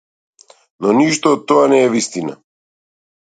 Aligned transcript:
Но 0.85 0.93
ништо 0.99 1.33
од 1.37 1.45
тоа 1.51 1.67
не 1.73 1.81
е 1.89 1.91
вистина. 1.97 2.33